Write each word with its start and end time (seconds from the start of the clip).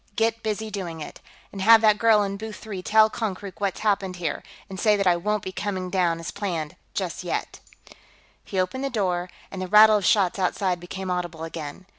Get 0.15 0.41
busy 0.41 0.71
doing 0.71 0.99
it. 0.99 1.19
And 1.51 1.61
have 1.61 1.81
that 1.81 1.99
girl 1.99 2.23
in 2.23 2.35
booth 2.35 2.55
three 2.55 2.81
tell 2.81 3.07
Konkrook 3.07 3.59
what's 3.61 3.81
happened 3.81 4.15
here, 4.15 4.41
and 4.67 4.79
say 4.79 4.97
that 4.97 5.05
I 5.05 5.15
won't 5.15 5.43
be 5.43 5.51
coming 5.51 5.91
down, 5.91 6.19
as 6.19 6.31
planned, 6.31 6.75
just 6.95 7.23
yet." 7.23 7.59
He 8.43 8.59
opened 8.59 8.83
the 8.83 8.89
door, 8.89 9.29
and 9.51 9.61
the 9.61 9.67
rattle 9.67 9.97
of 9.97 10.03
shots 10.03 10.39
outside 10.39 10.79
became 10.79 11.11
audible 11.11 11.43
again. 11.43 11.85